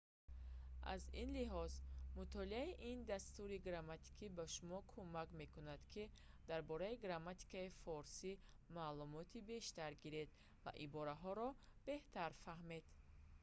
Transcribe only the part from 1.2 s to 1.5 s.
ин